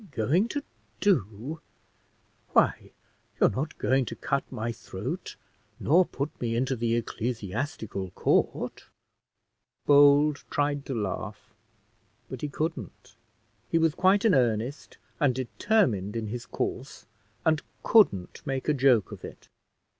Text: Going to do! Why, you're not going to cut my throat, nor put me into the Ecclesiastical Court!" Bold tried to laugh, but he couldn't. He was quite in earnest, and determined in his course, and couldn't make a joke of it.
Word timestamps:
Going 0.09 0.47
to 0.47 0.63
do! 0.99 1.61
Why, 2.53 2.91
you're 3.39 3.51
not 3.51 3.77
going 3.77 4.05
to 4.05 4.15
cut 4.15 4.51
my 4.51 4.71
throat, 4.71 5.35
nor 5.79 6.05
put 6.05 6.31
me 6.41 6.55
into 6.55 6.75
the 6.75 6.95
Ecclesiastical 6.95 8.09
Court!" 8.09 8.85
Bold 9.85 10.43
tried 10.49 10.87
to 10.87 10.95
laugh, 10.95 11.53
but 12.31 12.41
he 12.41 12.47
couldn't. 12.49 13.13
He 13.69 13.77
was 13.77 13.93
quite 13.93 14.25
in 14.25 14.33
earnest, 14.33 14.97
and 15.19 15.35
determined 15.35 16.15
in 16.15 16.25
his 16.29 16.47
course, 16.47 17.05
and 17.45 17.61
couldn't 17.83 18.41
make 18.43 18.67
a 18.67 18.73
joke 18.73 19.11
of 19.11 19.23
it. 19.23 19.49